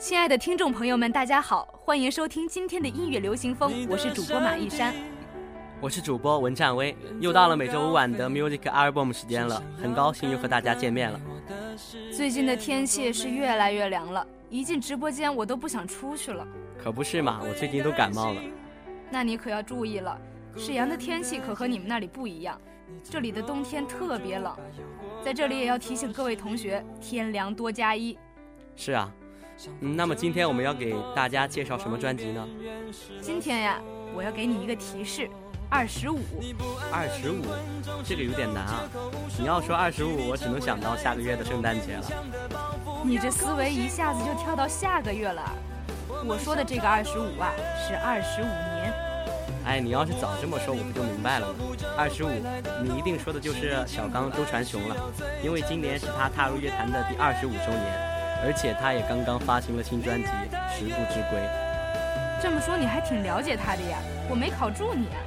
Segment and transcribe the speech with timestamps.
[0.00, 4.94] 亲爱的听众朋友们，大家好，欢迎收听今天的音乐流行风，我是主播马一山，
[5.78, 11.20] 我是主播文战威，又到了每周五晚的 Music Album 时间了，很高兴又和大家见面了。
[12.16, 16.48] 最近的天气是越来越凉了，一进直播间我都不想出去了。
[16.82, 18.40] 可不是嘛，我最近都感冒了。
[19.10, 20.18] 那你可要注意了，
[20.56, 22.58] 沈阳的天气可和你们那里不一样，
[23.04, 24.56] 这里的冬天特别冷，
[25.22, 28.18] 在这里也要提醒各位同学，天凉多加衣。
[28.74, 29.12] 是啊。
[29.80, 32.46] 嗯，那么今天我们要给大家介绍什么专辑呢？
[33.20, 33.80] 今天呀，
[34.14, 35.28] 我要给你一个提示，
[35.68, 36.18] 二十五。
[36.90, 37.44] 二十五，
[38.04, 38.88] 这个有点难啊。
[39.38, 42.04] 你要说二十五，我只能想到下个月的圣诞节了。
[43.04, 45.42] 你这思维一下子就跳到下个月了。
[46.26, 47.52] 我说的这个二十五啊，
[47.86, 48.94] 是二十五年。
[49.66, 51.54] 哎，你要是早这么说，我不就明白了吗？
[51.96, 52.30] 二十五，
[52.82, 54.96] 你一定说的就是小刚周传雄了，
[55.44, 58.09] 因为今年是他踏入乐坛的第二十五周年。
[58.42, 60.28] 而且他也刚刚发行了新专辑
[60.70, 61.38] 《十步之归》。
[62.42, 63.98] 这么说你还挺了解他的呀？
[64.28, 65.20] 我没考住你啊。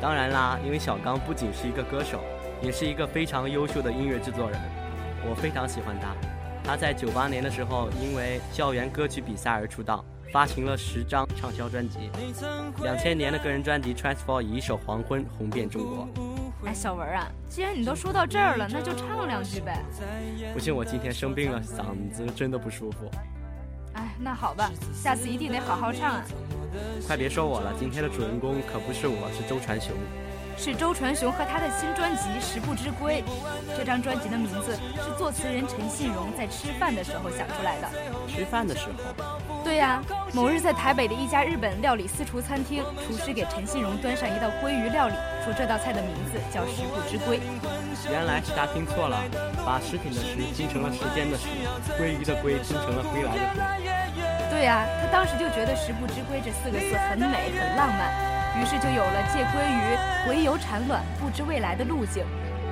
[0.00, 2.20] 当然啦，因为小刚不仅是一个歌手，
[2.62, 4.60] 也是一个非常优秀的音乐制作人，
[5.28, 6.14] 我非常喜欢他。
[6.62, 12.10] 他在九八年的时候因为校园歌曲比赛而出道，发行了十张畅销专辑。
[12.82, 16.33] 两千年的个人专辑《Transform》以一首《黄昏》红遍中国。
[16.66, 19.82] 哎，小文啊，既然你都说到这儿了，那就唱两句呗。
[20.52, 23.10] 不行我今天生病了，嗓子真的不舒服。
[23.94, 26.24] 哎，那好吧，下次一定得好好唱啊。
[27.06, 29.94] 快别说我了，今天的主人公可不是我，是周传雄。
[30.56, 33.22] 是周传雄和他的新专辑《十步之归》。
[33.76, 37.88] 这张专辑的名字是作词人陈信荣在吃饭的时候想出来的。
[38.28, 38.86] 吃饭的时
[39.18, 39.33] 候？
[39.64, 40.00] 对呀，
[40.34, 47.38] 某日在台北的一家日本料理私厨餐厅，厨师给陈信荣端上一道鲑鱼料理，说这道菜的名字叫《食不知归》。
[48.10, 49.18] 原来是他听错了，
[49.64, 51.48] 把食品的食拼成了时间的时，
[51.98, 53.64] 鲑鱼的鲑拼成了归来的归。
[54.50, 58.12] 对呀，他当时就觉得“食不知归”这四个字很美很浪漫。
[58.60, 62.22] 于是就有了借鲑鱼回游产卵不知未来的路径，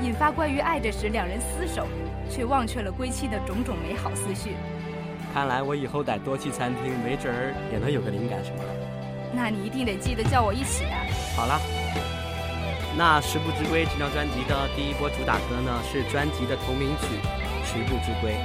[0.00, 1.88] 引发关于爱着时两人厮守，
[2.30, 4.54] 却忘却了归期的种种美好思绪。
[5.32, 8.70] 看来我以后得多去餐厅，没准儿也能有个灵感什么的。
[9.32, 11.00] 那你一定得记得叫我一起啊！
[11.34, 11.58] 好了，
[12.98, 17.16] 那《十步之归》这张专辑的第一波主打歌呢，是专辑的同名曲
[17.64, 18.36] 《十步之归》。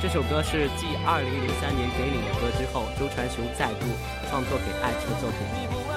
[0.00, 3.84] 这首歌是继2003年《给你的歌》之后，周传雄再度
[4.32, 5.44] 创作给爱情的作品。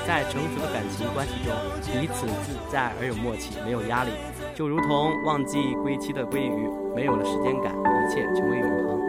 [0.05, 1.55] 在成熟的感情关系中，
[1.87, 4.11] 彼此自在而有默契，没有压力，
[4.53, 9.02] 就如同忘记归期的鲑鱼，没有了时间感，一切成为永恒。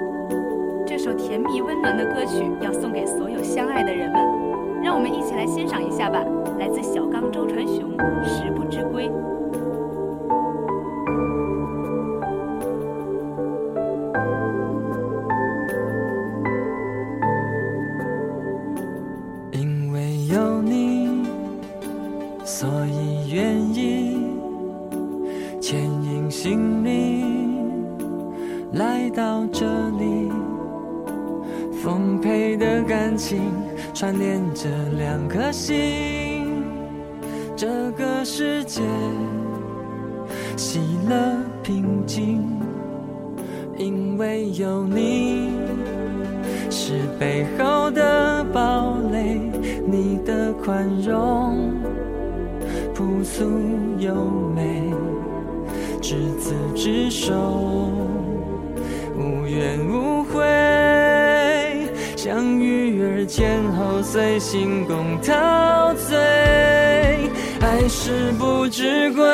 [1.05, 4.19] 这首甜蜜温暖的歌曲要送给所有相爱的人们，
[4.83, 6.25] 让我们一起来欣赏一下吧。
[6.59, 7.95] 来自小刚周传雄，
[8.25, 9.07] 《十步之归》。
[28.73, 30.33] 来到这里
[31.85, 33.43] 奉陪的感情
[33.93, 36.65] 串联着两颗心，
[37.55, 38.81] 这个世界
[40.57, 42.43] 喜乐平静，
[43.77, 45.51] 因为有你
[46.71, 49.39] 是背后的堡垒，
[49.87, 51.71] 你的宽容
[52.95, 53.45] 朴素
[53.99, 54.15] 优
[54.57, 54.91] 美，
[56.01, 57.35] 执子之手，
[59.15, 60.24] 无怨无
[62.25, 64.01] 像鱼儿前后。
[64.01, 66.17] 随心共陶醉，
[67.61, 69.27] 爱是不知归，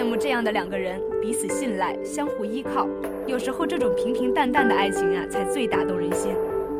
[0.00, 2.88] 羡慕这样的两个人彼此信赖，相互依靠，
[3.26, 6.32] 有时候这种平平淡淡的爱情啊，才最打动人心。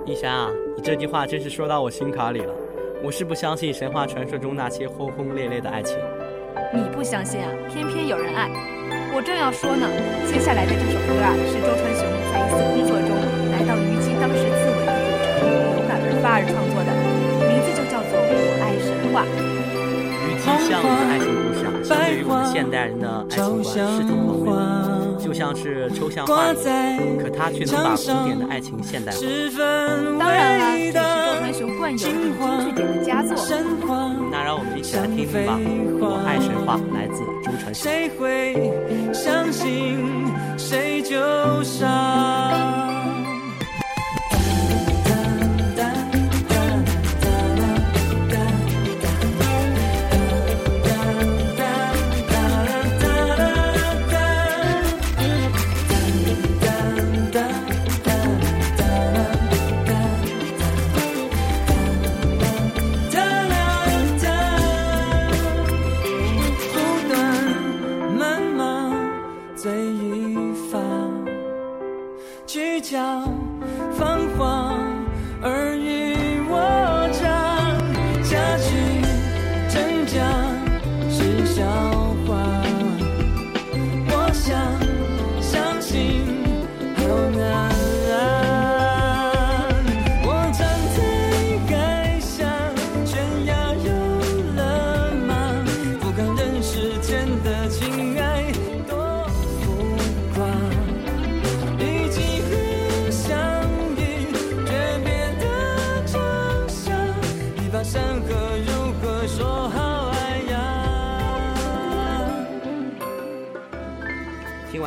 [0.06, 2.55] 一山啊，你这句话真是说到我心坎里了。
[3.05, 5.99] 我是不相信神话传说中那些轰轰烈烈的爱情。
[6.72, 7.52] 你不相信啊？
[7.69, 8.49] 偏偏有人爱。
[9.14, 9.84] 我正要说呢，
[10.25, 13.12] 接下来的这首歌啊，是周传雄在一次工作中
[13.52, 15.44] 来到虞姬当时自刎的古城，
[15.76, 16.90] 有感而发而创作的，
[17.52, 19.26] 名字就叫做《我爱神话》。
[20.40, 26.58] 虞姬像的爱情故事啊，相对于我们现代人的爱情观是挺丰富的，就像是抽象画里，
[27.19, 29.19] 可它却能把古典的爱情现代化。
[30.19, 33.37] 当然了，这是周传雄惯有的引经据典的佳作。
[34.31, 35.58] 那让我们一起来听听吧，
[36.00, 37.82] 《我爱神话》来自周传雄。
[37.84, 38.72] 谁会
[39.12, 39.98] 相信
[40.56, 41.19] 谁就
[41.62, 42.80] 伤？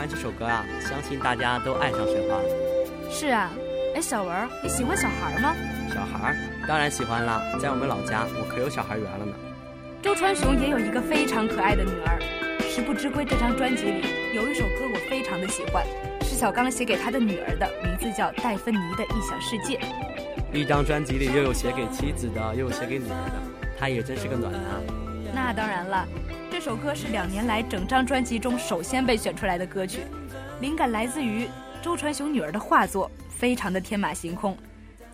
[0.04, 2.44] 完这首歌啊，相信大家都爱上神话了。
[3.10, 3.50] 是啊，
[3.96, 5.56] 哎，小文儿，你喜欢小孩吗？
[5.94, 6.36] 小孩儿
[6.68, 9.32] 当然喜欢了，在我们老家，我可有小孩缘了呢。
[10.02, 12.20] 周传雄也有一个非常可爱的女儿，
[12.70, 14.04] 《食不知归》这张专辑里
[14.36, 15.86] 有一首歌我非常的喜欢，
[16.24, 19.78] 是小刚写给他的女儿的，名字叫《戴芬妮的异想世界》。
[20.52, 23.40] 一张专辑里又有写给妻子的，又有写给女儿的，
[23.80, 24.82] 他也真是个暖男啊。
[25.34, 26.06] 那当然了，
[26.54, 30.02] 这首歌是两年来整张专辑中首先被选出来的歌曲，
[30.62, 31.48] 灵感来自于
[31.82, 34.56] 周传雄女儿的画作，非常的天马行空。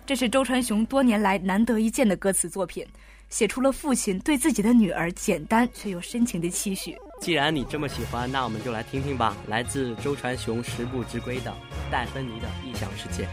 [0.04, 2.86] 这是周传雄多年来难得一见的歌词作品，
[3.30, 6.94] 写出了父亲对自己的女儿简单却又深情的期许。
[7.22, 11.50] 既然你这么喜欢，那我们就来听听吧，来自周传雄《十步之归》的
[11.90, 13.26] 戴芬妮的异想世界。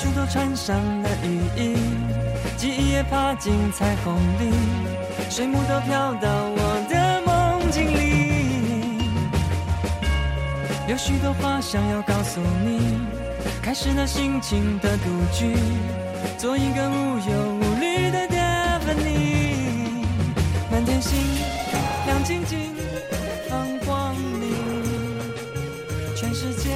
[0.00, 1.76] 大树都穿上了雨衣，
[2.56, 4.50] 记忆也爬进彩虹里，
[5.28, 6.26] 水母都飘到
[6.56, 9.04] 我的梦境里。
[10.88, 12.98] 有许多话想要告诉你，
[13.60, 15.04] 开始了心情的独
[15.34, 15.54] 居，
[16.38, 20.06] 做一个无忧无虑的戴芬妮。
[20.70, 21.20] 满天星，
[22.06, 22.74] 亮晶晶，
[23.50, 24.54] 放光明，
[26.16, 26.70] 全世界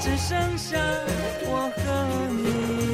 [0.00, 0.78] 只剩下
[1.46, 2.93] 我和你。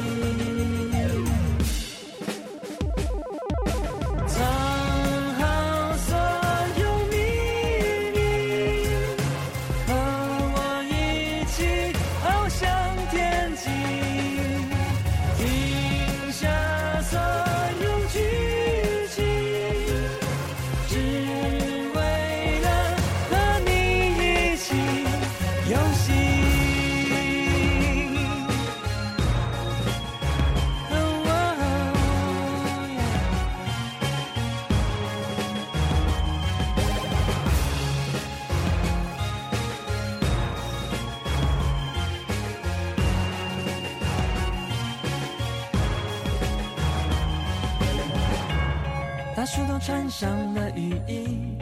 [49.83, 51.57] 穿上了雨衣，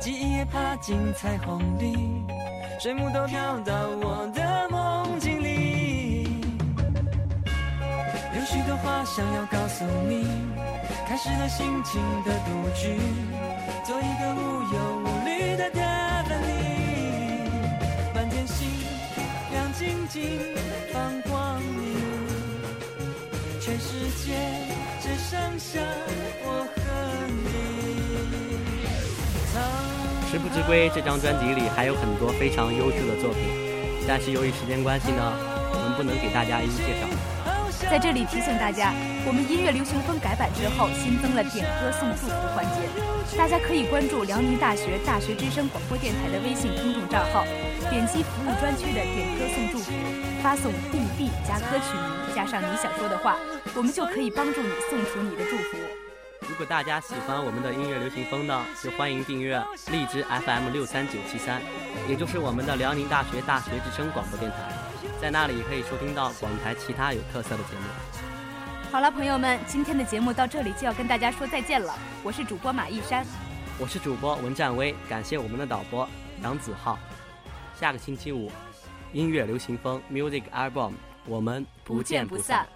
[0.00, 1.92] 记忆也爬进彩虹里，
[2.78, 6.28] 水母都飘到我的梦境里。
[8.32, 10.24] 有许多话想要告诉你，
[11.08, 12.96] 开始了心情的独居，
[13.84, 16.52] 做一个无忧无虑的戴芬妮。
[18.14, 18.68] 满天星，
[19.50, 20.38] 亮晶晶，
[20.92, 21.96] 放光明，
[23.60, 24.32] 全世界
[25.00, 25.80] 只剩下
[26.44, 27.63] 我和你。
[30.30, 33.42] 《食不知归》这张专辑里还有很多非常优秀的作品，
[34.06, 35.22] 但是由于时间关系呢，
[35.72, 37.06] 我们不能给大家一一介绍。
[37.90, 38.90] 在这里提醒大家，
[39.26, 42.82] 我们音乐流行风改版之后，新增了点歌送祝福环节，
[43.36, 47.44] 大家可以关注辽宁大学大学之声广播电台的微信公众账号，
[47.90, 49.92] 点击服务专区的点歌送祝福，
[50.42, 53.36] 发送 “bb” 加歌曲名加上你想说的话，
[53.74, 55.78] 我们就可以帮助你送出你的祝福。
[56.48, 61.60] 如果大家喜欢我们的音乐流行风呢，就欢迎订阅荔枝 FM 六三九七三，
[62.08, 64.72] 也就是我们的辽宁大学大学之声广播电台，
[65.20, 68.90] 在那里可以收听到广台其他有特色的节目。
[68.92, 71.92] 好了，朋友们，今天的节目到这里就要跟大家说再见了。
[72.22, 73.26] 我是主播马一山，
[73.78, 76.08] 我是主播文占威，感谢我们的导播
[76.42, 76.98] 杨子浩。
[77.74, 78.52] 下个星期五，
[79.12, 80.92] 音乐流行风 Music Album，
[81.26, 82.66] 我们不见不散。